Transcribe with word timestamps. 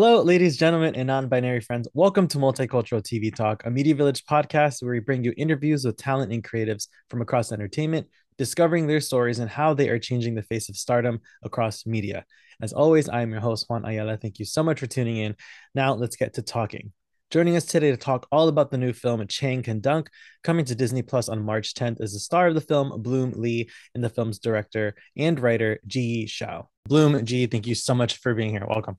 Hello, 0.00 0.22
ladies, 0.22 0.56
gentlemen, 0.56 0.94
and 0.94 1.08
non 1.08 1.26
binary 1.26 1.58
friends. 1.60 1.88
Welcome 1.92 2.28
to 2.28 2.38
Multicultural 2.38 3.02
TV 3.02 3.34
Talk, 3.34 3.66
a 3.66 3.70
Media 3.72 3.96
Village 3.96 4.24
podcast 4.26 4.80
where 4.80 4.92
we 4.92 5.00
bring 5.00 5.24
you 5.24 5.34
interviews 5.36 5.84
with 5.84 5.96
talent 5.96 6.32
and 6.32 6.40
creatives 6.40 6.86
from 7.10 7.20
across 7.20 7.50
entertainment, 7.50 8.06
discovering 8.36 8.86
their 8.86 9.00
stories 9.00 9.40
and 9.40 9.50
how 9.50 9.74
they 9.74 9.88
are 9.88 9.98
changing 9.98 10.36
the 10.36 10.44
face 10.44 10.68
of 10.68 10.76
stardom 10.76 11.18
across 11.42 11.84
media. 11.84 12.24
As 12.62 12.72
always, 12.72 13.08
I 13.08 13.22
am 13.22 13.32
your 13.32 13.40
host, 13.40 13.66
Juan 13.68 13.84
Ayala. 13.84 14.18
Thank 14.18 14.38
you 14.38 14.44
so 14.44 14.62
much 14.62 14.78
for 14.78 14.86
tuning 14.86 15.16
in. 15.16 15.34
Now, 15.74 15.94
let's 15.94 16.14
get 16.14 16.34
to 16.34 16.42
talking. 16.42 16.92
Joining 17.32 17.56
us 17.56 17.64
today 17.64 17.90
to 17.90 17.96
talk 17.96 18.28
all 18.30 18.46
about 18.46 18.70
the 18.70 18.78
new 18.78 18.92
film 18.92 19.26
Chang 19.26 19.64
Can 19.64 19.80
Dunk, 19.80 20.10
coming 20.44 20.64
to 20.66 20.76
Disney 20.76 21.02
Plus 21.02 21.28
on 21.28 21.42
March 21.42 21.74
10th, 21.74 22.00
is 22.00 22.12
the 22.12 22.20
star 22.20 22.46
of 22.46 22.54
the 22.54 22.60
film, 22.60 23.02
Bloom 23.02 23.32
Li, 23.32 23.68
and 23.96 24.04
the 24.04 24.10
film's 24.10 24.38
director 24.38 24.94
and 25.16 25.40
writer, 25.40 25.80
Ji 25.88 26.28
Shao. 26.28 26.68
Bloom, 26.84 27.24
Ji, 27.26 27.46
thank 27.46 27.66
you 27.66 27.74
so 27.74 27.96
much 27.96 28.18
for 28.18 28.32
being 28.32 28.50
here. 28.50 28.64
Welcome. 28.64 28.96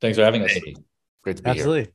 Thanks 0.00 0.16
for 0.18 0.24
having 0.24 0.42
us. 0.42 0.52
Hey, 0.52 0.74
great 1.22 1.36
to 1.38 1.42
be 1.42 1.50
Absolutely. 1.50 1.82
here. 1.84 1.92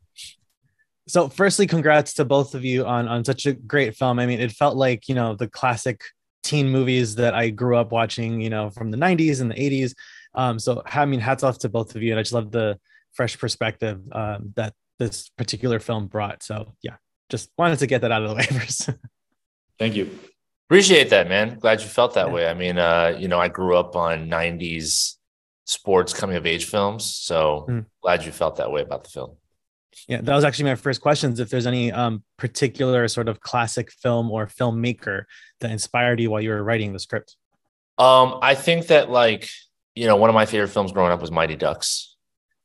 So, 1.07 1.29
firstly, 1.29 1.67
congrats 1.67 2.13
to 2.15 2.25
both 2.25 2.55
of 2.55 2.65
you 2.65 2.85
on 2.85 3.07
on 3.07 3.23
such 3.23 3.45
a 3.45 3.53
great 3.53 3.95
film. 3.95 4.19
I 4.19 4.25
mean, 4.25 4.39
it 4.39 4.51
felt 4.51 4.75
like 4.75 5.07
you 5.07 5.15
know 5.15 5.35
the 5.35 5.47
classic 5.47 6.01
teen 6.43 6.69
movies 6.69 7.15
that 7.15 7.33
I 7.33 7.49
grew 7.49 7.77
up 7.77 7.91
watching, 7.91 8.41
you 8.41 8.49
know, 8.49 8.69
from 8.69 8.91
the 8.91 8.97
'90s 8.97 9.41
and 9.41 9.51
the 9.51 9.55
'80s. 9.55 9.93
Um, 10.33 10.59
so, 10.59 10.81
I 10.85 11.05
mean, 11.05 11.19
hats 11.19 11.43
off 11.43 11.59
to 11.59 11.69
both 11.69 11.95
of 11.95 12.03
you, 12.03 12.11
and 12.11 12.19
I 12.19 12.23
just 12.23 12.33
love 12.33 12.51
the 12.51 12.79
fresh 13.13 13.37
perspective 13.37 14.01
um, 14.11 14.53
that 14.55 14.73
this 14.99 15.29
particular 15.29 15.79
film 15.79 16.07
brought. 16.07 16.43
So, 16.43 16.73
yeah, 16.81 16.95
just 17.29 17.49
wanted 17.57 17.79
to 17.79 17.87
get 17.87 18.01
that 18.01 18.11
out 18.11 18.23
of 18.23 18.29
the 18.29 18.35
way 18.35 18.43
first. 18.59 18.89
Thank 19.79 19.95
you. 19.95 20.17
Appreciate 20.67 21.09
that, 21.11 21.29
man. 21.29 21.59
Glad 21.59 21.81
you 21.81 21.87
felt 21.87 22.15
that 22.15 22.27
Yeah. 22.27 22.33
way. 22.33 22.47
I 22.47 22.53
mean, 22.55 22.77
uh, 22.79 23.15
you 23.17 23.27
know, 23.27 23.39
I 23.39 23.47
grew 23.49 23.77
up 23.77 23.95
on 23.95 24.27
90s 24.29 25.14
sports 25.65 26.13
coming 26.13 26.37
of 26.37 26.45
age 26.45 26.65
films. 26.65 27.03
So 27.05 27.65
Mm. 27.69 27.85
glad 28.01 28.25
you 28.25 28.31
felt 28.31 28.55
that 28.57 28.71
way 28.71 28.81
about 28.81 29.03
the 29.03 29.09
film. 29.09 29.37
yeah, 30.07 30.21
that 30.21 30.35
was 30.35 30.43
actually 30.43 30.65
my 30.65 30.75
first 30.75 31.01
questions. 31.01 31.39
If 31.39 31.49
there's 31.49 31.65
any 31.67 31.91
um, 31.91 32.23
particular 32.37 33.07
sort 33.07 33.27
of 33.27 33.39
classic 33.41 33.91
film 33.91 34.29
or 34.29 34.45
filmmaker 34.45 35.23
that 35.61 35.71
inspired 35.71 36.19
you 36.19 36.29
while 36.29 36.41
you 36.41 36.49
were 36.49 36.63
writing 36.63 36.91
the 36.93 36.99
script. 36.99 37.35
Um, 37.97 38.39
I 38.41 38.55
think 38.55 38.87
that 38.87 39.09
like, 39.09 39.49
you 39.95 40.05
know, 40.05 40.17
one 40.17 40.29
of 40.29 40.33
my 40.33 40.45
favorite 40.45 40.67
films 40.67 40.91
growing 40.91 41.11
up 41.13 41.21
was 41.21 41.31
Mighty 41.31 41.55
Ducks. 41.55 42.15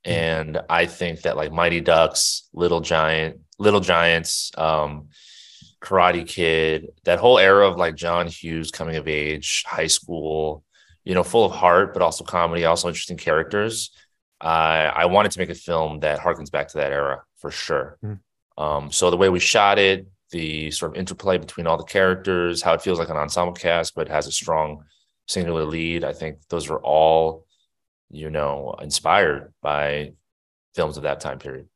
Mm. 0.05 0.11
And 0.11 0.61
I 0.69 0.87
think 0.87 1.23
that 1.23 1.37
like 1.37 1.53
Mighty 1.53 1.81
Ducks, 1.81 2.48
Little 2.53 2.81
Giant, 2.81 3.39
Little 3.59 3.81
Giants, 3.81 4.51
um, 4.59 5.09
Karate 5.81 6.27
Kid, 6.27 6.89
that 7.05 7.21
whole 7.21 7.39
era 7.39 7.69
of 7.69 7.77
like 7.77 7.95
John 7.95 8.27
Hughes 8.27 8.71
coming 8.71 8.97
of 8.97 9.06
age, 9.09 9.65
high 9.67 9.87
school, 9.87 10.65
you 11.05 11.15
know, 11.15 11.23
full 11.23 11.45
of 11.45 11.53
heart, 11.53 11.93
but 11.93 12.03
also 12.03 12.25
comedy, 12.25 12.65
also 12.65 12.89
interesting 12.89 13.17
characters. 13.17 13.91
Uh, 14.41 14.91
I 14.95 15.06
wanted 15.06 15.33
to 15.33 15.39
make 15.39 15.51
a 15.51 15.55
film 15.55 16.01
that 16.01 16.20
harkens 16.20 16.51
back 16.51 16.69
to 16.69 16.79
that 16.79 16.93
era 16.93 17.23
for 17.37 17.51
sure. 17.51 17.98
Mm. 18.05 18.20
Um, 18.56 18.93
so 18.93 19.11
the 19.11 19.17
way 19.17 19.28
we 19.28 19.41
shot 19.41 19.78
it, 19.78 20.06
the 20.31 20.71
sort 20.71 20.93
of 20.93 20.98
interplay 20.98 21.39
between 21.39 21.67
all 21.67 21.77
the 21.77 21.84
characters, 21.84 22.62
how 22.62 22.75
it 22.75 22.83
feels 22.83 22.98
like 22.98 23.09
an 23.09 23.17
ensemble 23.17 23.53
cast, 23.53 23.95
but 23.95 24.09
has 24.09 24.27
a 24.27 24.33
strong 24.33 24.84
singular 25.27 25.65
lead. 25.65 26.05
I 26.05 26.12
think 26.12 26.39
those 26.48 26.69
were 26.69 26.81
all, 26.81 27.47
you 28.11 28.31
know, 28.31 28.75
inspired 28.81 29.53
by 29.62 30.12
films 30.75 30.97
of 30.97 31.03
that 31.05 31.21
time 31.21 31.39
period. 31.39 31.69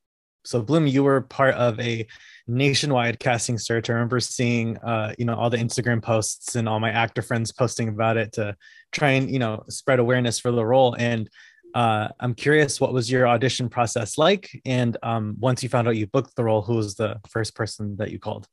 So 0.44 0.62
Bloom, 0.62 0.86
you 0.86 1.02
were 1.02 1.22
part 1.22 1.54
of 1.54 1.78
a 1.80 2.06
nationwide 2.46 3.18
casting 3.18 3.58
search. 3.58 3.88
I 3.88 3.94
remember 3.94 4.20
seeing, 4.20 4.76
uh, 4.78 5.14
you 5.18 5.24
know, 5.24 5.34
all 5.34 5.50
the 5.50 5.56
Instagram 5.56 6.02
posts 6.02 6.56
and 6.56 6.68
all 6.68 6.80
my 6.80 6.90
actor 6.90 7.22
friends 7.22 7.52
posting 7.52 7.88
about 7.88 8.16
it 8.16 8.32
to 8.34 8.56
try 8.92 9.12
and, 9.12 9.30
you 9.30 9.38
know, 9.38 9.64
spread 9.68 9.98
awareness 9.98 10.38
for 10.38 10.52
the 10.52 10.64
role. 10.64 10.94
And 10.98 11.28
uh, 11.74 12.08
I'm 12.20 12.34
curious, 12.34 12.80
what 12.80 12.92
was 12.92 13.10
your 13.10 13.26
audition 13.26 13.68
process 13.68 14.16
like? 14.16 14.60
And 14.64 14.96
um, 15.02 15.36
once 15.40 15.62
you 15.62 15.68
found 15.68 15.88
out 15.88 15.96
you 15.96 16.06
booked 16.06 16.36
the 16.36 16.44
role, 16.44 16.62
who 16.62 16.76
was 16.76 16.94
the 16.94 17.20
first 17.28 17.54
person 17.56 17.96
that 17.96 18.10
you 18.10 18.18
called? 18.18 18.46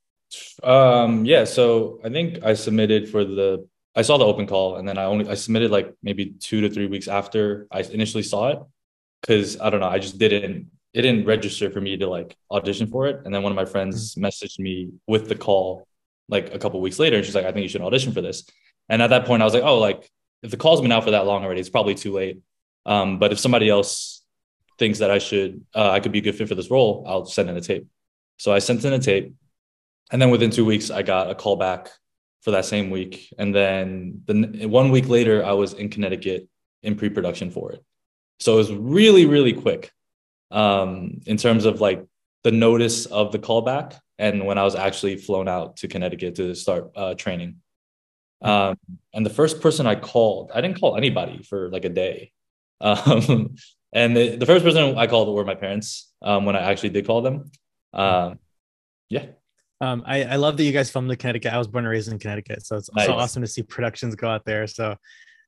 Um, 0.64 1.26
yeah, 1.26 1.44
so 1.44 2.00
I 2.04 2.10
think 2.10 2.44
I 2.44 2.54
submitted 2.54 3.10
for 3.10 3.24
the 3.24 3.68
I 3.94 4.04
saw 4.04 4.18
the 4.18 4.26
open 4.26 4.48
call 4.48 4.78
and 4.78 4.88
then 4.88 4.98
I 4.98 5.04
only 5.04 5.28
I 5.28 5.34
submitted 5.34 5.70
like 5.70 5.94
maybe 6.02 6.34
two 6.40 6.62
to 6.62 6.70
three 6.70 6.88
weeks 6.88 7.10
after 7.10 7.68
I 7.70 7.82
initially 7.82 8.24
saw 8.24 8.48
it. 8.50 8.60
Cause 9.24 9.60
I 9.60 9.70
don't 9.70 9.82
know, 9.82 9.90
I 9.90 10.00
just 10.00 10.18
didn't 10.18 10.72
it 10.94 11.02
didn't 11.02 11.26
register 11.26 11.70
for 11.70 11.80
me 11.80 11.98
to 11.98 12.08
like 12.08 12.36
audition 12.50 12.88
for 12.88 13.08
it. 13.08 13.22
And 13.24 13.34
then 13.34 13.44
one 13.44 13.52
of 13.52 13.56
my 13.56 13.66
friends 13.66 14.16
messaged 14.16 14.60
me 14.60 14.90
with 15.08 15.30
the 15.30 15.36
call 15.36 15.88
like 16.28 16.54
a 16.54 16.60
couple 16.60 16.82
weeks 16.82 17.00
later 17.00 17.18
and 17.18 17.26
she's 17.26 17.36
like, 17.36 17.46
I 17.46 17.52
think 17.52 17.64
you 17.64 17.70
should 17.70 17.82
audition 17.82 18.14
for 18.14 18.22
this. 18.22 18.46
And 18.90 19.02
at 19.02 19.10
that 19.12 19.26
point 19.26 19.42
I 19.42 19.46
was 19.46 19.54
like, 19.54 19.64
oh, 19.64 19.80
like 19.80 20.10
if 20.44 20.52
the 20.52 20.58
call's 20.58 20.82
been 20.82 20.92
out 20.92 21.04
for 21.04 21.12
that 21.12 21.26
long 21.26 21.44
already, 21.44 21.62
it's 21.62 21.70
probably 21.70 21.96
too 21.96 22.12
late. 22.12 22.40
Um, 22.86 23.20
but 23.20 23.32
if 23.32 23.40
somebody 23.40 23.70
else 23.70 24.24
thinks 24.78 25.00
that 25.00 25.12
I 25.12 25.20
should 25.20 25.64
uh, 25.76 25.92
I 25.92 26.00
could 26.00 26.12
be 26.12 26.20
a 26.20 26.22
good 26.22 26.36
fit 26.36 26.50
for 26.50 26.56
this 26.56 26.72
role, 26.72 27.06
I'll 27.08 27.26
send 27.26 27.50
in 27.50 27.56
a 27.56 27.62
tape. 27.62 27.88
So 28.38 28.52
I 28.52 28.60
sent 28.60 28.84
in 28.84 28.94
a 28.94 29.00
tape 29.00 29.34
and 30.12 30.22
then 30.22 30.30
within 30.30 30.52
two 30.52 30.66
weeks, 30.66 30.92
I 30.92 31.04
got 31.04 31.30
a 31.30 31.36
call 31.36 31.56
back 31.56 31.90
for 32.42 32.52
that 32.52 32.66
same 32.66 32.90
week. 32.90 33.34
And 33.38 33.56
then 33.56 34.24
the 34.26 34.66
one 34.66 34.92
week 34.92 35.08
later, 35.08 35.46
I 35.46 35.54
was 35.54 35.74
in 35.74 35.90
Connecticut 35.90 36.50
in 36.84 36.96
pre-production 36.96 37.50
for 37.50 37.72
it. 37.72 37.84
So 38.40 38.54
it 38.56 38.58
was 38.58 38.74
really, 38.74 39.26
really 39.26 39.54
quick 39.54 39.92
um, 40.52 41.22
in 41.26 41.38
terms 41.38 41.66
of 41.66 41.82
like 41.82 42.06
the 42.44 42.52
notice 42.52 43.06
of 43.06 43.32
the 43.32 43.40
callback 43.40 43.98
and 44.18 44.46
when 44.46 44.58
I 44.58 44.64
was 44.64 44.76
actually 44.76 45.18
flown 45.18 45.48
out 45.48 45.78
to 45.78 45.88
Connecticut 45.88 46.36
to 46.36 46.54
start 46.56 46.92
uh, 46.96 47.16
training. 47.16 47.58
Um, 48.42 48.78
and 49.14 49.26
the 49.26 49.30
first 49.32 49.62
person 49.62 49.88
I 49.88 49.96
called, 49.96 50.52
I 50.54 50.62
didn't 50.62 50.80
call 50.80 50.96
anybody 50.96 51.44
for 51.44 51.70
like 51.70 51.86
a 51.86 51.90
day. 51.90 52.32
Um, 52.82 53.58
and 53.94 54.18
the, 54.18 54.38
the 54.38 54.46
first 54.48 54.66
person 54.66 54.98
I 54.98 55.06
called 55.06 55.36
were 55.36 55.46
my 55.46 55.54
parents 55.54 56.12
um, 56.24 56.46
when 56.46 56.56
I 56.56 56.62
actually 56.62 56.90
did 56.90 57.06
call 57.06 57.22
them. 57.22 57.52
Um, 57.94 58.40
yeah. 59.08 59.26
Um, 59.82 60.02
I, 60.04 60.24
I 60.24 60.36
love 60.38 60.58
that 60.58 60.64
you 60.64 60.72
guys 60.72 60.90
filmed 60.90 61.12
in 61.12 61.18
Connecticut. 61.18 61.54
I 61.54 61.60
was 61.60 61.68
born 61.68 61.86
and 61.86 61.92
raised 61.92 62.12
in 62.12 62.18
Connecticut, 62.18 62.66
so 62.66 62.78
it's 62.78 62.92
Nice. 62.94 63.06
so 63.06 63.14
awesome 63.14 63.44
to 63.44 63.48
see 63.48 63.62
productions 63.62 64.16
go 64.16 64.28
out 64.28 64.46
there. 64.46 64.66
So, 64.66 64.96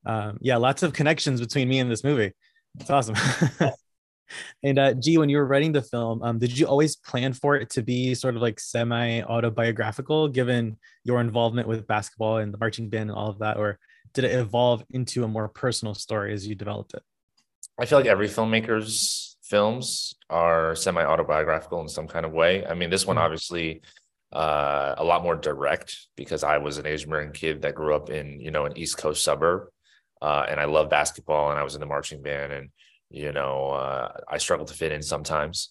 um, 0.06 0.38
yeah, 0.41 0.58
lots 0.58 0.84
of 0.84 0.94
connections 0.94 1.40
between 1.40 1.68
me 1.68 1.80
and 1.80 1.90
this 1.90 2.03
movie. 2.03 2.34
It's 2.80 2.90
awesome. 2.91 3.16
and 4.63 4.79
uh, 4.79 4.94
G, 4.94 5.17
when 5.17 5.29
you 5.29 5.38
were 5.38 5.45
writing 5.45 5.71
the 5.71 5.81
film, 5.81 6.21
um, 6.23 6.39
did 6.39 6.57
you 6.57 6.67
always 6.67 6.95
plan 6.95 7.33
for 7.33 7.55
it 7.55 7.69
to 7.71 7.81
be 7.81 8.13
sort 8.16 8.35
of 8.35 8.41
like 8.41 8.59
semi 8.59 9.21
autobiographical, 9.21 10.27
given 10.27 10.77
your 11.03 11.19
involvement 11.21 11.67
with 11.67 11.88
basketball 11.88 12.38
and 12.38 12.53
the 12.53 12.57
marching 12.57 12.89
band 12.89 13.09
and 13.09 13.17
all 13.17 13.29
of 13.29 13.39
that, 13.39 13.57
or 13.57 13.79
did 14.13 14.25
it 14.25 14.35
evolve 14.35 14.83
into 14.91 15.23
a 15.23 15.27
more 15.27 15.47
personal 15.47 15.93
story 15.93 16.33
as 16.33 16.47
you 16.47 16.55
developed 16.55 16.93
it? 16.93 17.03
I 17.79 17.85
feel 17.85 17.97
like 17.99 18.07
every 18.07 18.27
filmmaker's 18.27 19.38
films 19.43 20.16
are 20.29 20.75
semi 20.75 21.03
autobiographical 21.03 21.81
in 21.81 21.89
some 21.89 22.07
kind 22.07 22.25
of 22.25 22.31
way. 22.31 22.66
I 22.66 22.73
mean, 22.75 22.89
this 22.89 23.05
one 23.05 23.17
Mhm. 23.17 23.22
obviously 23.22 23.81
uh, 24.31 24.95
a 24.97 25.03
lot 25.03 25.22
more 25.22 25.35
direct 25.35 26.07
because 26.16 26.43
I 26.43 26.57
was 26.57 26.79
an 26.79 26.88
Asian 26.88 27.09
American 27.09 27.33
kid 27.33 27.61
that 27.61 27.75
grew 27.75 27.95
up 27.95 28.09
in 28.09 28.39
you 28.39 28.49
know 28.51 28.66
an 28.66 28.75
East 28.77 28.97
Coast 28.97 29.23
suburb, 29.23 29.67
uh, 30.22 30.45
and 30.49 30.59
I 30.59 30.66
love 30.66 30.89
basketball 30.89 31.51
and 31.51 31.59
I 31.59 31.63
was 31.63 31.75
in 31.75 31.81
the 31.81 31.85
marching 31.85 32.22
band 32.23 32.51
and 32.51 32.69
you 33.13 33.31
know 33.31 33.69
uh, 33.69 34.12
I 34.28 34.38
struggle 34.40 34.66
to 34.66 34.74
fit 34.74 34.91
in 34.91 35.01
sometimes. 35.01 35.69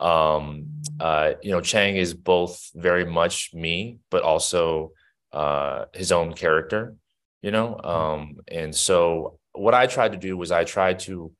Um, 0.00 0.66
uh, 0.98 1.34
you 1.42 1.52
know, 1.52 1.60
Chang 1.60 1.96
is 1.96 2.12
both 2.12 2.70
very 2.74 3.04
much 3.04 3.54
me, 3.54 3.98
but 4.10 4.22
also 4.24 4.92
uh, 5.32 5.84
his 5.94 6.10
own 6.10 6.34
character. 6.34 6.96
You 7.40 7.50
know, 7.50 7.80
um, 7.82 8.36
and 8.48 8.74
so 8.74 9.38
what 9.52 9.74
I 9.74 9.86
tried 9.86 10.12
to 10.12 10.18
do 10.18 10.36
was 10.36 10.52
I 10.52 10.64
tried 10.64 11.00
to 11.00 11.32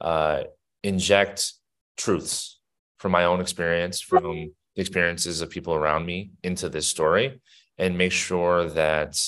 uh, 0.00 0.42
inject 0.82 1.52
truths 1.96 2.60
from 2.98 3.12
my 3.12 3.24
own 3.24 3.40
experience, 3.40 4.00
from 4.00 4.52
the 4.74 4.80
experiences 4.80 5.40
of 5.40 5.50
people 5.50 5.74
around 5.74 6.06
me 6.06 6.32
into 6.42 6.68
this 6.68 6.86
story, 6.86 7.40
and 7.78 7.96
make 7.96 8.12
sure 8.12 8.68
that 8.70 9.18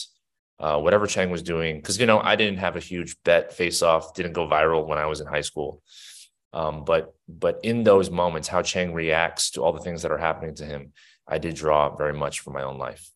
uh, 0.59 0.79
whatever 0.79 1.07
Chang 1.07 1.31
was 1.31 1.43
doing, 1.43 1.77
because 1.77 1.99
you 1.99 2.07
know 2.07 2.21
I 2.21 2.37
didn't 2.37 2.59
have 2.59 2.77
a 2.77 2.81
huge 2.81 3.17
bet 3.25 3.53
face 3.53 3.83
off, 3.83 4.15
didn't 4.15 4.33
go 4.33 4.47
viral 4.47 4.87
when 4.87 4.99
I 4.99 5.07
was 5.07 5.21
in 5.21 5.27
high 5.27 5.41
school, 5.43 5.83
um, 6.53 6.85
but 6.85 7.15
but 7.29 7.61
in 7.63 7.83
those 7.83 8.11
moments, 8.11 8.49
how 8.49 8.63
Chang 8.63 8.95
reacts 8.95 9.51
to 9.53 9.63
all 9.63 9.73
the 9.73 9.81
things 9.81 10.03
that 10.03 10.13
are 10.13 10.19
happening 10.19 10.55
to 10.57 10.65
him, 10.65 10.93
I 11.27 11.39
did 11.39 11.57
draw 11.57 11.95
very 11.97 12.15
much 12.15 12.41
from 12.41 12.53
my 12.53 12.63
own 12.63 12.79
life. 12.79 13.11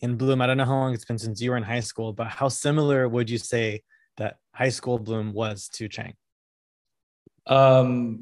In 0.00 0.16
Bloom, 0.16 0.40
I 0.40 0.46
don't 0.46 0.56
know 0.56 0.64
how 0.64 0.72
long 0.72 0.94
it's 0.94 1.04
been 1.04 1.18
since 1.18 1.40
you 1.40 1.50
were 1.50 1.56
in 1.56 1.64
high 1.64 1.80
school, 1.80 2.12
but 2.12 2.28
how 2.28 2.48
similar 2.48 3.08
would 3.08 3.28
you 3.28 3.38
say 3.38 3.82
that 4.16 4.36
high 4.54 4.68
school 4.68 4.98
Bloom 4.98 5.32
was 5.32 5.68
to 5.74 5.88
Chang? 5.88 6.14
Um, 7.46 8.20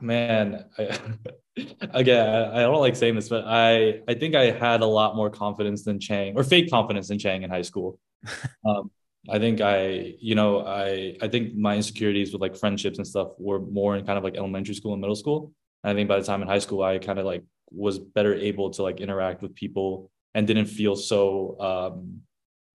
man, 0.00 0.64
I, 0.78 0.98
again, 1.56 2.28
I, 2.28 2.58
I 2.58 2.62
don't 2.62 2.80
like 2.80 2.96
saying 2.96 3.14
this, 3.14 3.28
but 3.28 3.44
I 3.46 4.00
I 4.08 4.14
think 4.14 4.34
I 4.34 4.50
had 4.50 4.80
a 4.80 4.86
lot 4.86 5.16
more 5.16 5.30
confidence 5.30 5.84
than 5.84 6.00
Chang, 6.00 6.36
or 6.36 6.44
fake 6.44 6.70
confidence 6.70 7.08
than 7.08 7.18
Chang 7.18 7.42
in 7.42 7.50
high 7.50 7.62
school. 7.62 7.98
um, 8.66 8.90
I 9.28 9.38
think 9.38 9.60
I, 9.60 10.14
you 10.18 10.34
know, 10.34 10.66
I 10.66 11.16
I 11.20 11.28
think 11.28 11.54
my 11.54 11.76
insecurities 11.76 12.32
with 12.32 12.40
like 12.42 12.56
friendships 12.56 12.98
and 12.98 13.06
stuff 13.06 13.28
were 13.38 13.60
more 13.60 13.96
in 13.96 14.04
kind 14.06 14.18
of 14.18 14.24
like 14.24 14.36
elementary 14.36 14.74
school 14.74 14.92
and 14.92 15.00
middle 15.00 15.16
school. 15.16 15.52
And 15.84 15.92
I 15.92 15.94
think 15.94 16.08
by 16.08 16.18
the 16.18 16.24
time 16.24 16.42
in 16.42 16.48
high 16.48 16.58
school, 16.58 16.82
I 16.82 16.98
kind 16.98 17.18
of 17.18 17.26
like 17.26 17.44
was 17.70 17.98
better 17.98 18.34
able 18.34 18.70
to 18.70 18.82
like 18.82 19.00
interact 19.00 19.42
with 19.42 19.54
people 19.54 20.10
and 20.34 20.46
didn't 20.46 20.66
feel 20.66 20.96
so 20.96 21.60
um 21.60 22.22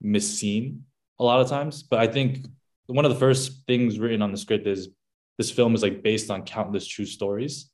misseen 0.03 0.81
a 1.19 1.23
lot 1.23 1.41
of 1.41 1.49
times. 1.49 1.83
But 1.83 1.99
I 1.99 2.07
think 2.07 2.45
one 2.85 3.05
of 3.05 3.11
the 3.11 3.19
first 3.19 3.65
things 3.67 3.99
written 3.99 4.21
on 4.21 4.31
the 4.31 4.37
script 4.37 4.67
is 4.67 4.89
this 5.37 5.51
film 5.51 5.75
is 5.75 5.83
like 5.83 6.01
based 6.03 6.31
on 6.31 6.43
countless 6.43 6.87
true 6.87 7.05
stories. 7.05 7.69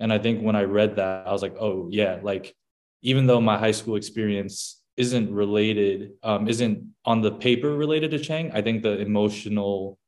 And 0.00 0.12
I 0.12 0.18
think 0.18 0.42
when 0.42 0.56
I 0.56 0.62
read 0.62 0.96
that, 0.96 1.26
I 1.26 1.32
was 1.32 1.42
like, 1.42 1.56
oh 1.60 1.88
yeah, 1.90 2.18
like 2.22 2.54
even 3.02 3.26
though 3.26 3.40
my 3.40 3.58
high 3.58 3.70
school 3.70 3.96
experience 3.96 4.80
isn't 4.96 5.32
related, 5.32 6.12
um, 6.22 6.48
isn't 6.48 6.94
on 7.04 7.20
the 7.20 7.32
paper 7.32 7.74
related 7.76 8.10
to 8.10 8.18
Chang, 8.18 8.50
I 8.52 8.62
think 8.62 8.82
the 8.82 8.98
emotional 8.98 9.98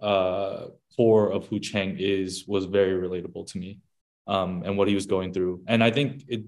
uh, 0.00 0.66
core 0.96 1.30
of 1.30 1.46
who 1.46 1.60
Chang 1.60 1.96
is 1.98 2.44
was 2.46 2.64
very 2.64 2.94
relatable 3.08 3.46
to 3.52 3.58
me 3.58 3.80
um, 4.26 4.62
and 4.64 4.76
what 4.76 4.88
he 4.88 4.94
was 4.94 5.06
going 5.06 5.32
through. 5.32 5.62
And 5.66 5.84
I 5.84 5.90
think 5.90 6.24
it 6.28 6.44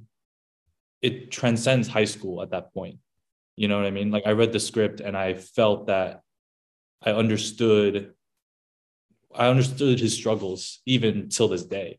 it 1.01 1.31
transcends 1.31 1.87
high 1.87 2.05
school 2.05 2.43
at 2.43 2.51
that 2.51 2.75
point. 2.75 2.99
You 3.57 3.69
know 3.69 3.77
what 3.77 3.87
I 3.87 3.91
mean? 3.91 4.11
Like 4.11 4.27
I 4.27 4.33
read 4.33 4.53
the 4.53 4.61
script 4.61 5.01
and 5.01 5.17
I 5.17 5.35
felt 5.35 5.87
that 5.87 6.23
I 7.03 7.13
understood 7.13 8.15
I 9.35 9.49
understood 9.49 10.01
his 10.01 10.15
struggles 10.15 10.81
even 10.87 11.29
till 11.29 11.49
this 11.49 11.65
day. 11.65 11.99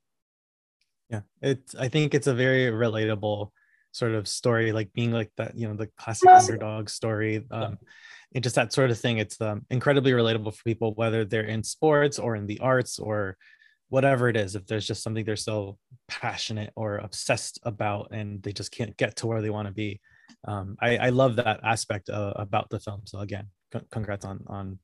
Yeah, 1.09 1.21
it's 1.41 1.75
I 1.75 1.89
think 1.89 2.13
it's 2.13 2.27
a 2.27 2.33
very 2.33 2.71
relatable 2.71 3.49
sort 3.91 4.13
of 4.13 4.27
story, 4.27 4.71
like 4.71 4.93
being 4.93 5.11
like 5.11 5.31
that, 5.37 5.57
you 5.57 5.67
know, 5.67 5.75
the 5.75 5.87
classic 5.97 6.29
underdog 6.29 6.89
story. 6.89 7.43
Um, 7.49 7.77
and 8.35 8.43
just 8.43 8.55
that 8.55 8.73
sort 8.73 8.91
of 8.91 8.99
thing. 8.99 9.17
It's 9.17 9.39
um, 9.41 9.65
incredibly 9.69 10.11
relatable 10.11 10.53
for 10.55 10.63
people, 10.63 10.93
whether 10.93 11.25
they're 11.25 11.43
in 11.43 11.63
sports 11.63 12.19
or 12.19 12.35
in 12.35 12.45
the 12.45 12.59
arts 12.59 12.99
or 12.99 13.37
whatever 13.89 14.29
it 14.29 14.37
is. 14.37 14.55
If 14.55 14.67
there's 14.67 14.85
just 14.85 15.01
something 15.01 15.25
they're 15.25 15.35
so 15.35 15.77
passionate 16.07 16.71
or 16.75 16.97
obsessed 16.97 17.59
about 17.63 18.09
and 18.11 18.41
they 18.43 18.53
just 18.53 18.71
can't 18.71 18.95
get 18.97 19.15
to 19.17 19.27
where 19.27 19.41
they 19.41 19.49
want 19.49 19.67
to 19.67 19.73
be. 19.73 19.99
Um, 20.47 20.77
I, 20.79 20.97
I 20.97 21.09
love 21.09 21.37
that 21.37 21.59
aspect 21.63 22.09
uh, 22.09 22.33
about 22.35 22.69
the 22.69 22.79
film. 22.79 23.01
So 23.05 23.19
again, 23.19 23.47
c- 23.73 23.81
congrats 23.91 24.25
on 24.25 24.43
on 24.47 24.79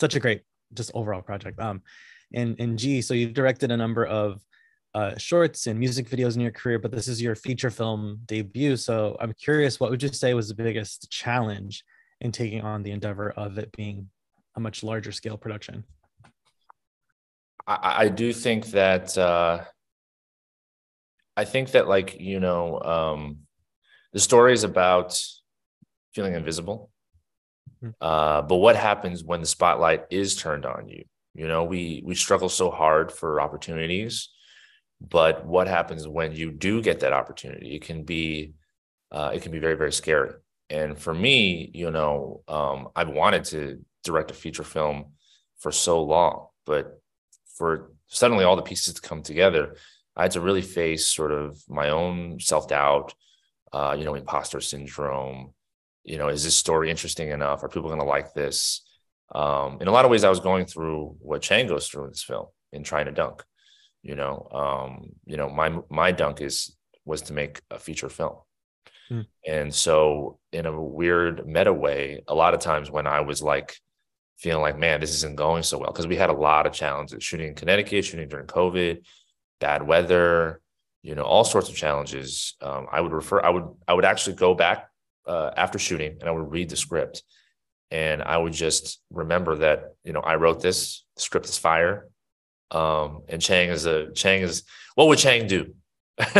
such 0.00 0.14
a 0.14 0.20
great 0.20 0.42
just 0.72 0.90
overall 0.94 1.20
project. 1.20 1.60
Um, 1.60 1.82
and 2.32 2.58
and 2.58 2.78
G, 2.78 3.02
so 3.02 3.12
you've 3.12 3.34
directed 3.34 3.70
a 3.70 3.76
number 3.76 4.06
of 4.06 4.40
uh, 4.94 5.16
shorts 5.16 5.66
and 5.66 5.78
music 5.78 6.08
videos 6.08 6.34
in 6.34 6.40
your 6.40 6.50
career, 6.50 6.78
but 6.78 6.90
this 6.90 7.08
is 7.08 7.22
your 7.22 7.34
feature 7.34 7.70
film 7.70 8.20
debut. 8.26 8.76
So 8.76 9.16
I'm 9.20 9.32
curious, 9.34 9.78
what 9.78 9.90
would 9.90 10.02
you 10.02 10.08
say 10.08 10.34
was 10.34 10.48
the 10.48 10.54
biggest 10.54 11.10
challenge 11.10 11.84
in 12.20 12.32
taking 12.32 12.62
on 12.62 12.82
the 12.82 12.90
endeavor 12.90 13.30
of 13.30 13.58
it 13.58 13.72
being 13.72 14.08
a 14.56 14.60
much 14.60 14.82
larger 14.82 15.12
scale 15.12 15.36
production? 15.36 15.84
I, 17.66 18.04
I 18.04 18.08
do 18.08 18.32
think 18.32 18.66
that 18.68 19.16
uh, 19.16 19.64
I 21.36 21.44
think 21.44 21.72
that 21.72 21.88
like 21.88 22.20
you 22.20 22.40
know 22.40 22.80
um, 22.80 23.38
the 24.12 24.20
story 24.20 24.52
is 24.52 24.64
about 24.64 25.20
feeling 26.14 26.34
invisible. 26.34 26.90
Mm-hmm. 27.82 27.92
Uh, 28.00 28.42
but 28.42 28.56
what 28.56 28.76
happens 28.76 29.24
when 29.24 29.40
the 29.40 29.46
spotlight 29.46 30.04
is 30.10 30.36
turned 30.36 30.66
on 30.66 30.88
you? 30.88 31.04
You 31.34 31.46
know, 31.46 31.64
we 31.64 32.02
we 32.04 32.14
struggle 32.14 32.48
so 32.48 32.70
hard 32.70 33.12
for 33.12 33.40
opportunities, 33.40 34.28
but 35.00 35.44
what 35.46 35.66
happens 35.66 36.06
when 36.06 36.32
you 36.32 36.50
do 36.50 36.82
get 36.82 37.00
that 37.00 37.12
opportunity? 37.12 37.74
It 37.74 37.82
can 37.82 38.04
be 38.04 38.52
uh, 39.10 39.32
it 39.34 39.42
can 39.42 39.52
be 39.52 39.58
very 39.58 39.76
very 39.76 39.92
scary. 39.92 40.32
And 40.68 40.96
for 40.96 41.12
me, 41.12 41.70
you 41.74 41.90
know, 41.90 42.42
um, 42.46 42.88
I've 42.94 43.08
wanted 43.08 43.44
to 43.46 43.84
direct 44.04 44.30
a 44.30 44.34
feature 44.34 44.62
film 44.62 45.12
for 45.58 45.72
so 45.72 46.02
long, 46.02 46.46
but 46.64 47.00
for 47.56 47.92
suddenly 48.06 48.44
all 48.44 48.56
the 48.56 48.62
pieces 48.62 48.94
to 48.94 49.00
come 49.00 49.22
together, 49.22 49.76
I 50.16 50.22
had 50.22 50.32
to 50.32 50.40
really 50.40 50.62
face 50.62 51.06
sort 51.06 51.32
of 51.32 51.60
my 51.68 51.90
own 51.90 52.38
self 52.40 52.68
doubt, 52.68 53.14
uh, 53.72 53.96
you 53.98 54.04
know, 54.04 54.14
imposter 54.14 54.60
syndrome. 54.60 55.54
You 56.04 56.18
know, 56.18 56.28
is 56.28 56.44
this 56.44 56.56
story 56.56 56.90
interesting 56.90 57.30
enough? 57.30 57.62
Are 57.62 57.68
people 57.68 57.88
going 57.88 58.00
to 58.00 58.06
like 58.06 58.32
this? 58.32 58.82
Um, 59.34 59.78
in 59.80 59.88
a 59.88 59.92
lot 59.92 60.04
of 60.04 60.10
ways, 60.10 60.24
I 60.24 60.30
was 60.30 60.40
going 60.40 60.66
through 60.66 61.16
what 61.20 61.42
Chang 61.42 61.66
goes 61.68 61.88
through 61.88 62.04
in 62.04 62.10
this 62.10 62.22
film 62.22 62.46
in 62.72 62.82
trying 62.82 63.06
to 63.06 63.12
dunk. 63.12 63.44
You 64.02 64.16
know, 64.16 64.48
um, 64.52 65.10
you 65.26 65.36
know, 65.36 65.48
my 65.48 65.78
my 65.90 66.12
dunk 66.12 66.40
is 66.40 66.76
was 67.04 67.22
to 67.22 67.32
make 67.32 67.60
a 67.70 67.78
feature 67.78 68.08
film. 68.08 68.36
Mm. 69.10 69.26
And 69.46 69.74
so, 69.74 70.38
in 70.52 70.66
a 70.66 70.80
weird 70.80 71.46
meta 71.46 71.72
way, 71.72 72.22
a 72.28 72.34
lot 72.34 72.54
of 72.54 72.60
times 72.60 72.90
when 72.90 73.06
I 73.06 73.20
was 73.20 73.42
like 73.42 73.76
feeling 74.38 74.62
like, 74.62 74.78
man, 74.78 75.00
this 75.00 75.14
isn't 75.14 75.36
going 75.36 75.62
so 75.62 75.78
well, 75.78 75.92
because 75.92 76.06
we 76.06 76.16
had 76.16 76.30
a 76.30 76.34
lot 76.34 76.66
of 76.66 76.72
challenges 76.72 77.22
shooting 77.22 77.48
in 77.48 77.54
Connecticut, 77.54 78.04
shooting 78.04 78.28
during 78.28 78.46
COVID, 78.46 79.02
bad 79.60 79.86
weather, 79.86 80.60
you 81.02 81.14
know, 81.14 81.22
all 81.22 81.44
sorts 81.44 81.68
of 81.68 81.76
challenges. 81.76 82.56
Um, 82.62 82.86
I 82.90 83.00
would 83.00 83.12
refer, 83.12 83.40
I 83.40 83.50
would, 83.50 83.64
I 83.86 83.94
would 83.94 84.04
actually 84.04 84.36
go 84.36 84.54
back 84.54 84.88
uh, 85.26 85.50
after 85.56 85.78
shooting 85.78 86.16
and 86.20 86.28
I 86.28 86.32
would 86.32 86.50
read 86.50 86.70
the 86.70 86.76
script 86.76 87.22
and 87.90 88.22
I 88.22 88.36
would 88.36 88.52
just 88.52 89.00
remember 89.10 89.56
that, 89.56 89.94
you 90.04 90.12
know, 90.12 90.20
I 90.20 90.36
wrote 90.36 90.62
this, 90.62 91.04
the 91.16 91.22
script 91.22 91.46
is 91.46 91.58
fire. 91.58 92.08
Um, 92.70 93.22
and 93.28 93.40
Chang 93.42 93.68
is 93.68 93.86
a 93.86 94.12
Chang 94.12 94.42
is 94.42 94.64
what 94.94 95.08
would 95.08 95.18
Chang 95.18 95.46
do? 95.46 95.74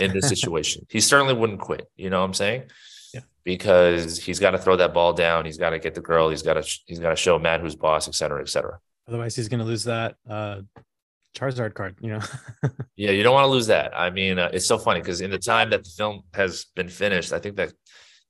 in 0.00 0.12
this 0.12 0.28
situation. 0.34 0.86
he 0.88 1.00
certainly 1.00 1.34
wouldn't 1.34 1.60
quit. 1.60 1.88
You 1.96 2.10
know 2.10 2.20
what 2.20 2.26
I'm 2.26 2.34
saying? 2.34 2.64
Yeah. 3.12 3.20
Because 3.42 4.18
he's 4.18 4.38
got 4.38 4.52
to 4.52 4.58
throw 4.58 4.76
that 4.76 4.94
ball 4.94 5.12
down. 5.12 5.44
He's 5.44 5.58
got 5.58 5.70
to 5.70 5.78
get 5.78 5.94
the 5.94 6.00
girl. 6.00 6.30
He's 6.30 6.42
got 6.42 6.54
to 6.54 6.78
he's 6.86 6.98
got 6.98 7.10
to 7.10 7.16
show 7.16 7.38
Matt 7.38 7.60
who's 7.60 7.76
boss, 7.76 8.08
et 8.08 8.14
cetera, 8.14 8.40
et 8.40 8.48
cetera. 8.48 8.78
Otherwise, 9.08 9.36
he's 9.36 9.48
going 9.48 9.60
to 9.60 9.66
lose 9.66 9.84
that 9.84 10.16
uh, 10.28 10.60
Charizard 11.36 11.74
card. 11.74 11.96
You 12.00 12.12
know. 12.12 12.20
yeah, 12.96 13.10
you 13.10 13.22
don't 13.22 13.34
want 13.34 13.44
to 13.44 13.50
lose 13.50 13.66
that. 13.66 13.92
I 13.96 14.10
mean, 14.10 14.38
uh, 14.38 14.50
it's 14.52 14.66
so 14.66 14.78
funny 14.78 15.00
because 15.00 15.20
in 15.20 15.30
the 15.30 15.38
time 15.38 15.70
that 15.70 15.84
the 15.84 15.90
film 15.90 16.22
has 16.32 16.66
been 16.76 16.88
finished, 16.88 17.32
I 17.32 17.38
think 17.38 17.56
that 17.56 17.72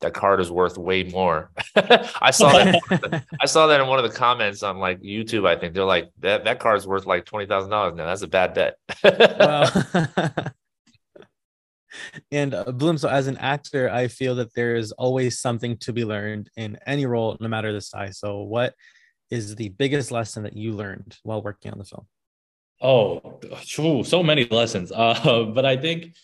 that 0.00 0.14
card 0.14 0.40
is 0.40 0.50
worth 0.50 0.76
way 0.76 1.04
more. 1.04 1.50
I 1.76 2.30
saw 2.30 2.52
that. 2.52 3.24
I 3.40 3.46
saw 3.46 3.66
that 3.66 3.80
in 3.80 3.86
one 3.86 3.98
of 3.98 4.10
the 4.10 4.16
comments 4.16 4.62
on 4.62 4.78
like 4.78 5.00
YouTube. 5.00 5.46
I 5.46 5.56
think 5.56 5.74
they're 5.74 5.84
like 5.84 6.10
that 6.20 6.44
that 6.44 6.60
card 6.60 6.78
is 6.78 6.86
worth 6.86 7.06
like 7.06 7.24
twenty 7.24 7.46
thousand 7.46 7.70
dollars 7.70 7.94
now. 7.94 8.06
That's 8.06 8.22
a 8.22 8.28
bad 8.28 8.54
bet. 8.54 8.76
well, 9.02 10.52
and 12.32 12.54
uh, 12.54 12.64
Bloom, 12.72 12.98
so 12.98 13.08
as 13.08 13.26
an 13.26 13.36
actor, 13.38 13.90
I 13.90 14.08
feel 14.08 14.34
that 14.36 14.54
there 14.54 14.76
is 14.76 14.92
always 14.92 15.38
something 15.38 15.76
to 15.78 15.92
be 15.92 16.04
learned 16.04 16.50
in 16.56 16.78
any 16.86 17.06
role, 17.06 17.36
no 17.40 17.48
matter 17.48 17.72
the 17.72 17.80
size. 17.80 18.18
So, 18.18 18.42
what 18.42 18.74
is 19.30 19.56
the 19.56 19.70
biggest 19.70 20.10
lesson 20.10 20.42
that 20.44 20.56
you 20.56 20.72
learned 20.72 21.16
while 21.22 21.42
working 21.42 21.72
on 21.72 21.78
the 21.78 21.84
film? 21.84 22.06
Oh, 22.80 23.40
so 23.64 24.22
many 24.22 24.44
lessons. 24.46 24.92
Uh, 24.92 25.44
but 25.54 25.64
I 25.64 25.76
think, 25.76 26.14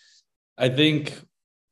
I 0.59 0.69
think 0.69 1.19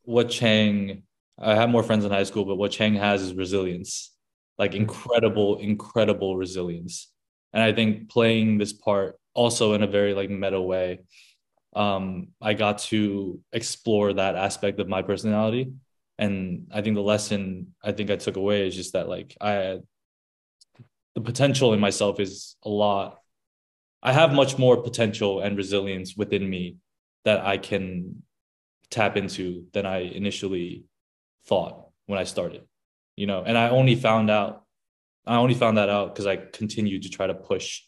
what 0.02 0.30
Chang, 0.30 1.02
I 1.40 1.54
have 1.54 1.70
more 1.70 1.82
friends 1.82 2.04
in 2.04 2.10
high 2.10 2.24
school, 2.24 2.44
but 2.44 2.56
what 2.56 2.72
Chang 2.72 2.94
has 2.94 3.22
is 3.22 3.34
resilience, 3.34 4.12
like 4.58 4.72
hmm. 4.72 4.82
incredible, 4.82 5.58
incredible 5.58 6.36
resilience. 6.36 7.10
And 7.52 7.62
I 7.62 7.72
think 7.72 8.10
playing 8.10 8.58
this 8.58 8.72
part 8.72 9.18
also 9.34 9.74
in 9.74 9.82
a 9.82 9.86
very 9.86 10.14
like 10.14 10.30
meta 10.30 10.60
way 10.60 11.00
um, 11.74 12.28
I 12.40 12.54
got 12.54 12.78
to 12.90 13.40
explore 13.52 14.12
that 14.12 14.34
aspect 14.34 14.80
of 14.80 14.88
my 14.88 15.02
personality. 15.02 15.72
And 16.18 16.68
I 16.72 16.82
think 16.82 16.96
the 16.96 17.02
lesson 17.02 17.74
I 17.82 17.92
think 17.92 18.10
I 18.10 18.16
took 18.16 18.36
away 18.36 18.66
is 18.66 18.74
just 18.74 18.94
that 18.94 19.08
like 19.08 19.36
I 19.40 19.78
the 21.14 21.20
potential 21.20 21.72
in 21.72 21.80
myself 21.80 22.18
is 22.18 22.56
a 22.64 22.68
lot. 22.68 23.20
I 24.02 24.12
have 24.12 24.32
much 24.32 24.58
more 24.58 24.82
potential 24.82 25.40
and 25.40 25.56
resilience 25.56 26.16
within 26.16 26.48
me 26.48 26.76
that 27.24 27.44
I 27.44 27.58
can 27.58 28.22
tap 28.90 29.16
into 29.16 29.66
than 29.72 29.86
I 29.86 29.98
initially 29.98 30.84
thought 31.48 31.88
when 32.06 32.18
I 32.18 32.24
started. 32.24 32.62
You 33.16 33.26
know, 33.26 33.42
and 33.44 33.58
I 33.58 33.70
only 33.70 33.96
found 33.96 34.30
out 34.30 34.62
I 35.26 35.36
only 35.36 35.54
found 35.54 35.76
that 35.76 35.90
out 35.90 36.14
because 36.14 36.26
I 36.26 36.36
continued 36.36 37.02
to 37.02 37.10
try 37.10 37.26
to 37.26 37.34
push 37.34 37.82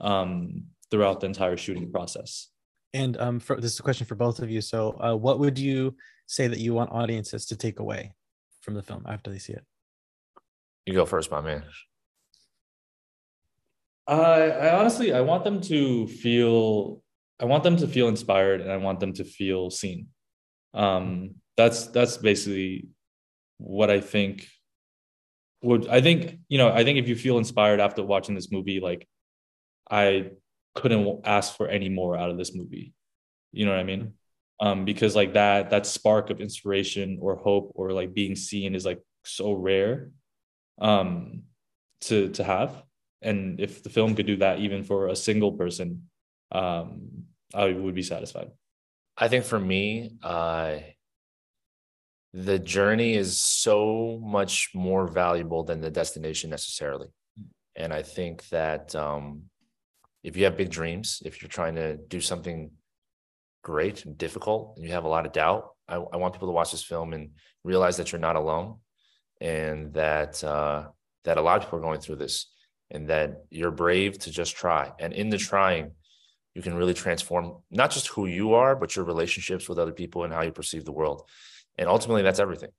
um, 0.00 0.64
throughout 0.90 1.20
the 1.20 1.26
entire 1.26 1.56
shooting 1.56 1.92
process. 1.92 2.48
And 2.94 3.16
um, 3.18 3.38
for, 3.38 3.56
this 3.60 3.74
is 3.74 3.80
a 3.80 3.82
question 3.82 4.06
for 4.06 4.14
both 4.14 4.40
of 4.40 4.50
you. 4.50 4.62
So, 4.62 4.98
uh, 5.00 5.14
what 5.14 5.38
would 5.38 5.58
you 5.58 5.94
say 6.26 6.48
that 6.48 6.58
you 6.58 6.72
want 6.72 6.90
audiences 6.90 7.46
to 7.46 7.56
take 7.56 7.78
away 7.78 8.14
from 8.62 8.74
the 8.74 8.82
film 8.82 9.04
after 9.06 9.30
they 9.30 9.38
see 9.38 9.52
it? 9.52 9.64
You 10.86 10.94
go 10.94 11.04
first, 11.04 11.30
my 11.30 11.40
man. 11.40 11.64
I, 14.06 14.50
I 14.50 14.78
honestly, 14.78 15.12
I 15.12 15.20
want 15.20 15.44
them 15.44 15.60
to 15.62 16.06
feel, 16.08 17.02
I 17.38 17.44
want 17.44 17.62
them 17.62 17.76
to 17.76 17.86
feel 17.86 18.08
inspired, 18.08 18.60
and 18.60 18.72
I 18.72 18.78
want 18.78 18.98
them 18.98 19.12
to 19.14 19.24
feel 19.24 19.70
seen. 19.70 20.08
Um, 20.74 21.36
that's 21.56 21.88
that's 21.88 22.16
basically 22.16 22.88
what 23.58 23.90
I 23.90 24.00
think. 24.00 24.46
Would 25.62 25.88
I 25.88 26.00
think 26.00 26.38
you 26.48 26.58
know? 26.58 26.70
I 26.70 26.84
think 26.84 26.98
if 26.98 27.08
you 27.08 27.16
feel 27.16 27.38
inspired 27.38 27.80
after 27.80 28.02
watching 28.02 28.34
this 28.34 28.50
movie, 28.50 28.80
like 28.80 29.06
I 29.90 30.30
couldn't 30.74 31.20
ask 31.24 31.56
for 31.56 31.68
any 31.68 31.88
more 31.88 32.16
out 32.16 32.30
of 32.30 32.38
this 32.38 32.54
movie. 32.54 32.94
You 33.52 33.66
know 33.66 33.72
what 33.72 33.80
I 33.80 33.84
mean? 33.84 34.14
Um, 34.60 34.84
because 34.84 35.16
like 35.16 35.34
that 35.34 35.70
that 35.70 35.86
spark 35.86 36.30
of 36.30 36.40
inspiration 36.40 37.18
or 37.20 37.36
hope 37.36 37.72
or 37.74 37.92
like 37.92 38.14
being 38.14 38.36
seen 38.36 38.74
is 38.74 38.84
like 38.84 39.00
so 39.24 39.52
rare 39.52 40.10
um 40.80 41.42
to 42.02 42.30
to 42.30 42.44
have. 42.44 42.82
And 43.22 43.60
if 43.60 43.82
the 43.82 43.90
film 43.90 44.14
could 44.14 44.26
do 44.26 44.36
that 44.36 44.60
even 44.60 44.82
for 44.82 45.08
a 45.08 45.16
single 45.16 45.52
person, 45.52 46.08
um, 46.52 47.24
I 47.54 47.72
would 47.72 47.94
be 47.94 48.02
satisfied. 48.02 48.50
I 49.22 49.28
think 49.28 49.44
for 49.44 49.60
me, 49.60 50.12
uh 50.22 50.78
the 52.32 52.60
journey 52.60 53.14
is 53.14 53.40
so 53.40 54.20
much 54.22 54.70
more 54.72 55.08
valuable 55.08 55.64
than 55.64 55.80
the 55.80 55.90
destination 55.90 56.48
necessarily. 56.48 57.08
And 57.76 57.92
I 57.92 58.02
think 58.02 58.48
that 58.48 58.94
um 58.94 59.24
if 60.22 60.36
you 60.36 60.44
have 60.44 60.56
big 60.56 60.70
dreams, 60.70 61.22
if 61.24 61.40
you're 61.40 61.48
trying 61.48 61.76
to 61.76 61.96
do 61.96 62.20
something 62.20 62.70
great 63.62 64.04
and 64.04 64.16
difficult, 64.16 64.76
and 64.76 64.84
you 64.84 64.92
have 64.92 65.04
a 65.04 65.08
lot 65.08 65.26
of 65.26 65.32
doubt, 65.32 65.70
I, 65.88 65.96
I 65.96 66.16
want 66.16 66.34
people 66.34 66.48
to 66.48 66.52
watch 66.52 66.72
this 66.72 66.82
film 66.82 67.12
and 67.12 67.30
realize 67.64 67.96
that 67.98 68.12
you're 68.12 68.20
not 68.28 68.36
alone, 68.36 68.78
and 69.40 69.92
that 69.94 70.42
uh, 70.44 70.88
that 71.24 71.38
a 71.38 71.42
lot 71.42 71.56
of 71.56 71.64
people 71.64 71.78
are 71.78 71.88
going 71.88 72.00
through 72.00 72.16
this, 72.16 72.52
and 72.90 73.08
that 73.08 73.44
you're 73.50 73.70
brave 73.70 74.18
to 74.20 74.30
just 74.30 74.56
try. 74.56 74.92
And 74.98 75.12
in 75.12 75.30
the 75.30 75.38
trying, 75.38 75.92
you 76.54 76.62
can 76.62 76.74
really 76.74 76.94
transform 76.94 77.58
not 77.70 77.90
just 77.90 78.08
who 78.08 78.26
you 78.26 78.54
are, 78.54 78.74
but 78.74 78.96
your 78.96 79.04
relationships 79.04 79.68
with 79.68 79.78
other 79.78 79.92
people 79.92 80.24
and 80.24 80.32
how 80.32 80.42
you 80.42 80.52
perceive 80.52 80.84
the 80.84 80.92
world. 80.92 81.28
And 81.78 81.88
ultimately, 81.88 82.22
that's 82.22 82.40
everything. 82.40 82.70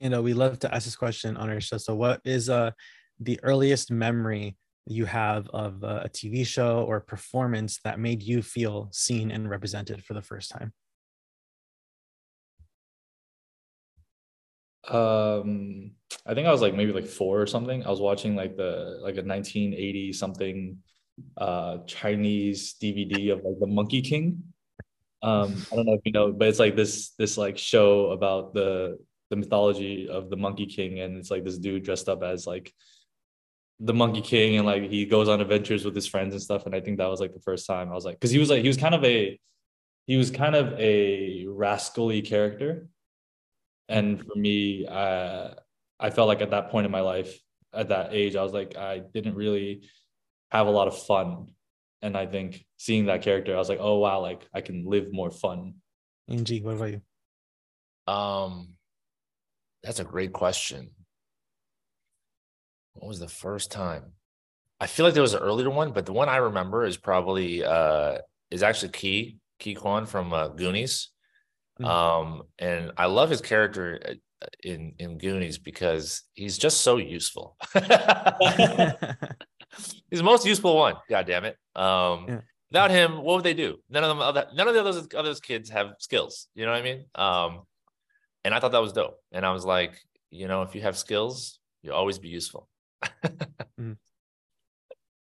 You 0.00 0.10
know, 0.10 0.20
we 0.20 0.34
love 0.34 0.58
to 0.60 0.74
ask 0.74 0.84
this 0.84 0.96
question 0.96 1.36
on 1.36 1.48
our 1.48 1.60
show. 1.60 1.78
So, 1.78 1.94
what 1.94 2.20
is 2.24 2.50
uh, 2.50 2.72
the 3.18 3.40
earliest 3.42 3.90
memory 3.90 4.56
you 4.86 5.04
have 5.06 5.48
of 5.48 5.82
a 5.82 6.08
TV 6.12 6.46
show 6.46 6.84
or 6.84 6.96
a 6.96 7.00
performance 7.00 7.80
that 7.82 7.98
made 7.98 8.22
you 8.22 8.42
feel 8.42 8.88
seen 8.92 9.30
and 9.30 9.48
represented 9.48 10.04
for 10.04 10.14
the 10.14 10.22
first 10.22 10.50
time? 10.50 10.72
Um, 14.88 15.92
I 16.24 16.34
think 16.34 16.46
I 16.46 16.52
was 16.52 16.60
like 16.60 16.74
maybe 16.74 16.92
like 16.92 17.06
four 17.06 17.40
or 17.40 17.46
something. 17.46 17.84
I 17.84 17.90
was 17.90 18.00
watching 18.00 18.36
like 18.36 18.56
the 18.56 18.98
like 19.02 19.16
a 19.16 19.22
1980 19.22 20.12
something 20.12 20.78
uh 21.36 21.78
Chinese 21.86 22.74
DVD 22.80 23.32
of 23.32 23.44
like 23.44 23.58
the 23.60 23.66
Monkey 23.66 24.02
King. 24.02 24.42
Um, 25.22 25.56
I 25.72 25.76
don't 25.76 25.86
know 25.86 25.94
if 25.94 26.02
you 26.04 26.12
know, 26.12 26.32
but 26.32 26.48
it's 26.48 26.58
like 26.58 26.76
this 26.76 27.10
this 27.18 27.36
like 27.36 27.58
show 27.58 28.10
about 28.10 28.54
the 28.54 28.98
the 29.30 29.36
mythology 29.36 30.08
of 30.08 30.30
the 30.30 30.36
Monkey 30.36 30.66
King, 30.66 31.00
and 31.00 31.16
it's 31.16 31.30
like 31.30 31.44
this 31.44 31.58
dude 31.58 31.84
dressed 31.84 32.08
up 32.08 32.22
as 32.22 32.46
like 32.46 32.72
the 33.80 33.94
Monkey 33.94 34.20
King, 34.20 34.56
and 34.56 34.66
like 34.66 34.84
he 34.84 35.04
goes 35.06 35.28
on 35.28 35.40
adventures 35.40 35.84
with 35.84 35.94
his 35.94 36.06
friends 36.06 36.32
and 36.32 36.42
stuff. 36.42 36.66
And 36.66 36.74
I 36.74 36.80
think 36.80 36.98
that 36.98 37.10
was 37.10 37.20
like 37.20 37.34
the 37.34 37.40
first 37.40 37.66
time 37.66 37.90
I 37.90 37.94
was 37.94 38.04
like, 38.04 38.16
because 38.16 38.30
he 38.30 38.38
was 38.38 38.50
like 38.50 38.62
he 38.62 38.68
was 38.68 38.76
kind 38.76 38.94
of 38.94 39.04
a 39.04 39.38
he 40.06 40.16
was 40.16 40.30
kind 40.30 40.54
of 40.54 40.78
a 40.78 41.46
rascally 41.48 42.22
character, 42.22 42.86
and 43.88 44.24
for 44.24 44.36
me, 44.36 44.86
uh, 44.86 45.50
I 45.98 46.10
felt 46.10 46.28
like 46.28 46.42
at 46.42 46.50
that 46.50 46.70
point 46.70 46.86
in 46.86 46.92
my 46.92 47.00
life, 47.00 47.36
at 47.72 47.88
that 47.88 48.12
age, 48.12 48.36
I 48.36 48.42
was 48.42 48.52
like 48.52 48.76
I 48.76 48.98
didn't 48.98 49.34
really 49.34 49.88
have 50.50 50.66
a 50.66 50.70
lot 50.70 50.88
of 50.88 50.98
fun. 50.98 51.48
And 52.02 52.16
I 52.16 52.26
think 52.26 52.64
seeing 52.76 53.06
that 53.06 53.22
character, 53.22 53.54
I 53.54 53.58
was 53.58 53.68
like, 53.68 53.80
oh 53.80 53.98
wow, 53.98 54.20
like 54.20 54.46
I 54.54 54.60
can 54.60 54.84
live 54.86 55.12
more 55.12 55.30
fun. 55.30 55.74
Angie, 56.28 56.62
what 56.62 56.76
about 56.76 56.90
you? 56.90 58.12
Um, 58.12 58.76
that's 59.82 60.00
a 60.00 60.04
great 60.04 60.32
question. 60.32 60.90
What 62.94 63.08
was 63.08 63.20
the 63.20 63.28
first 63.28 63.70
time? 63.70 64.12
I 64.80 64.86
feel 64.86 65.06
like 65.06 65.14
there 65.14 65.22
was 65.22 65.34
an 65.34 65.42
earlier 65.42 65.70
one, 65.70 65.92
but 65.92 66.06
the 66.06 66.12
one 66.12 66.28
I 66.28 66.36
remember 66.36 66.84
is 66.84 66.96
probably 66.96 67.64
uh 67.64 68.18
is 68.50 68.62
actually 68.62 68.90
Ke 68.90 69.38
Huy 69.62 69.74
Quan 69.74 70.06
from 70.06 70.32
uh, 70.32 70.48
Goonies. 70.48 71.10
Mm-hmm. 71.80 71.84
Um, 71.84 72.42
and 72.58 72.92
I 72.96 73.06
love 73.06 73.30
his 73.30 73.40
character 73.40 74.00
uh, 74.42 74.46
in 74.62 74.94
in 74.98 75.18
Goonies 75.18 75.58
because 75.58 76.22
he's 76.34 76.58
just 76.58 76.82
so 76.82 76.98
useful. 76.98 77.56
He's 80.10 80.20
the 80.20 80.24
most 80.24 80.46
useful 80.46 80.76
one. 80.76 80.94
God 81.08 81.26
damn 81.26 81.44
it. 81.44 81.56
Um, 81.74 82.26
yeah. 82.28 82.40
Without 82.70 82.90
him, 82.90 83.22
what 83.22 83.36
would 83.36 83.44
they 83.44 83.54
do? 83.54 83.76
None 83.88 84.02
of 84.02 84.08
them, 84.08 84.18
other, 84.18 84.48
none 84.54 84.66
of 84.66 84.74
the 84.74 84.80
others, 84.80 85.06
those 85.06 85.40
kids 85.40 85.70
have 85.70 85.94
skills. 85.98 86.48
You 86.54 86.66
know 86.66 86.72
what 86.72 86.80
I 86.80 86.82
mean? 86.82 87.04
Um, 87.14 87.62
and 88.44 88.54
I 88.54 88.60
thought 88.60 88.72
that 88.72 88.82
was 88.82 88.92
dope. 88.92 89.18
And 89.32 89.46
I 89.46 89.52
was 89.52 89.64
like, 89.64 89.98
you 90.30 90.48
know, 90.48 90.62
if 90.62 90.74
you 90.74 90.82
have 90.82 90.98
skills, 90.98 91.60
you'll 91.82 91.94
always 91.94 92.18
be 92.18 92.28
useful. 92.28 92.68
mm. 93.80 93.96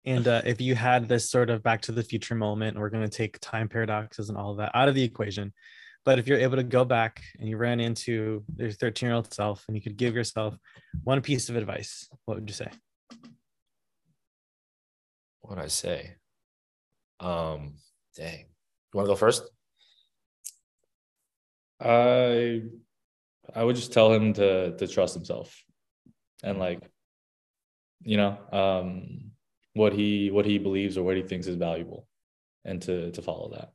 And 0.05 0.27
uh, 0.27 0.41
if 0.45 0.60
you 0.60 0.75
had 0.75 1.07
this 1.07 1.29
sort 1.29 1.50
of 1.50 1.63
back 1.63 1.81
to 1.83 1.91
the 1.91 2.03
future 2.03 2.36
moment, 2.36 2.77
we're 2.77 2.89
going 2.89 3.07
to 3.10 3.17
take 3.17 3.39
time 3.39 3.69
paradoxes 3.69 4.29
and 4.29 4.38
all 4.38 4.51
of 4.51 4.57
that 4.57 4.72
out 4.74 4.89
of 4.89 4.95
the 4.95 5.03
equation. 5.03 5.53
But 6.05 6.19
if 6.19 6.27
you're 6.27 6.39
able 6.39 6.57
to 6.57 6.63
go 6.63 6.83
back 6.83 7.24
and 7.39 7.48
you 7.48 7.55
ran 7.55 7.79
into 7.79 8.43
your 8.57 8.72
13 8.72 9.07
year 9.07 9.15
old 9.15 9.33
self 9.33 9.63
and 9.67 9.77
you 9.77 9.81
could 9.81 9.95
give 9.95 10.15
yourself 10.15 10.57
one 11.03 11.22
piece 11.22 11.50
of 11.50 11.55
advice, 11.55 12.10
what 12.25 12.36
would 12.36 12.50
you 12.50 12.53
say? 12.53 12.67
What 15.44 15.60
I 15.60 15.68
say? 15.68 16.16
Um, 17.20 17.76
dang. 18.16 18.40
You 18.40 18.98
want 18.98 19.06
to 19.06 19.12
go 19.12 19.16
first? 19.16 19.44
I 21.80 22.62
I 23.54 23.64
would 23.64 23.76
just 23.76 23.94
tell 23.94 24.12
him 24.12 24.34
to 24.34 24.76
to 24.78 24.88
trust 24.88 25.14
himself 25.14 25.64
and 26.44 26.60
like 26.60 26.82
you 28.02 28.18
know 28.18 28.38
um 28.52 29.32
what 29.74 29.94
he 29.94 30.32
what 30.32 30.46
he 30.46 30.58
believes 30.60 30.98
or 30.98 31.04
what 31.04 31.18
he 31.18 31.24
thinks 31.24 31.48
is 31.48 31.56
valuable 31.56 32.08
and 32.64 32.82
to 32.84 33.12
to 33.12 33.22
follow 33.22 33.52
that 33.54 33.74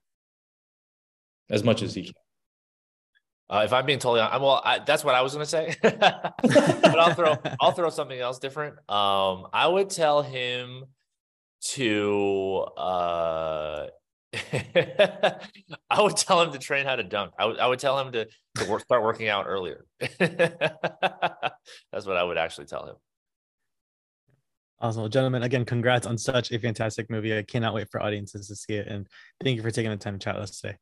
as 1.51 1.63
much 1.63 1.83
as 1.83 1.95
he 1.95 2.05
can 2.05 2.15
uh, 3.51 3.63
if 3.65 3.73
I'm 3.73 3.87
being 3.87 3.99
totally 3.99 4.21
honest, 4.21 4.43
well, 4.43 4.61
I, 4.63 4.79
that's 4.81 5.03
what 5.03 5.15
I 5.15 5.23
was 5.23 5.33
going 5.33 5.47
to 5.47 5.51
say, 5.51 5.75
but 5.83 6.99
I'll 6.99 7.15
throw 7.15 7.35
I'll 7.59 7.73
throw 7.73 7.89
something 7.89 8.21
else 8.21 8.39
different. 8.39 8.75
Um, 8.91 9.47
I 9.55 9.67
would 9.67 9.89
tell 9.89 10.21
him 10.21 10.85
to 11.61 12.67
uh 12.77 13.87
I 15.91 16.01
would 16.01 16.17
tell 16.17 16.43
him 16.43 16.53
to 16.53 16.59
train 16.59 16.85
how 16.85 16.97
to 16.97 17.03
dunk. 17.03 17.33
I 17.39 17.47
would 17.47 17.59
I 17.59 17.67
would 17.67 17.79
tell 17.79 17.99
him 17.99 18.13
to, 18.13 18.27
to 18.57 18.71
work, 18.71 18.83
start 18.83 19.03
working 19.03 19.29
out 19.29 19.47
earlier. 19.49 19.87
That's 20.19 22.07
what 22.07 22.17
I 22.17 22.23
would 22.23 22.37
actually 22.37 22.67
tell 22.67 22.87
him. 22.87 22.97
Awesome. 24.81 25.03
Well, 25.03 25.09
gentlemen, 25.09 25.43
again, 25.43 25.65
congrats 25.65 26.07
on 26.07 26.17
such 26.19 26.53
a 26.53 26.59
fantastic 26.59 27.11
movie. 27.11 27.37
I 27.37 27.43
cannot 27.43 27.75
wait 27.75 27.89
for 27.91 28.01
audiences 28.01 28.47
to 28.49 28.55
see 28.55 28.75
it. 28.75 28.87
And 28.87 29.09
thank 29.43 29.57
you 29.57 29.63
for 29.63 29.73
taking 29.73 29.91
the 29.91 29.97
time 29.97 30.19
to 30.19 30.25
chat 30.25 30.35
with 30.35 30.45
us 30.45 30.61
today. 30.61 30.77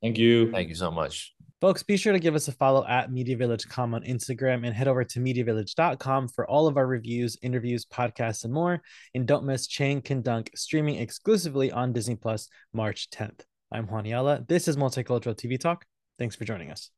Thank 0.00 0.18
you. 0.18 0.50
Thank 0.52 0.68
you 0.68 0.76
so 0.76 0.90
much. 0.90 1.34
Folks, 1.60 1.82
be 1.82 1.98
sure 1.98 2.14
to 2.14 2.18
give 2.18 2.34
us 2.34 2.48
a 2.48 2.52
follow 2.52 2.86
at 2.86 3.12
Media 3.12 3.36
Village 3.36 3.68
Com 3.68 3.94
on 3.94 4.02
Instagram 4.04 4.66
and 4.66 4.74
head 4.74 4.88
over 4.88 5.04
to 5.04 5.20
MediaVillage.com 5.20 6.28
for 6.28 6.48
all 6.48 6.66
of 6.66 6.78
our 6.78 6.86
reviews, 6.86 7.36
interviews, 7.42 7.84
podcasts, 7.84 8.44
and 8.44 8.52
more. 8.52 8.80
And 9.14 9.26
don't 9.26 9.44
miss 9.44 9.66
Chang 9.66 10.00
Can 10.00 10.22
Dunk 10.22 10.50
streaming 10.54 10.96
exclusively 10.96 11.70
on 11.70 11.92
Disney 11.92 12.16
Plus 12.16 12.48
March 12.72 13.10
10th. 13.10 13.40
I'm 13.70 13.86
Juan 13.88 14.04
Yala. 14.04 14.48
This 14.48 14.68
is 14.68 14.78
Multicultural 14.78 15.36
TV 15.36 15.60
Talk. 15.60 15.84
Thanks 16.18 16.34
for 16.34 16.46
joining 16.46 16.70
us. 16.70 16.90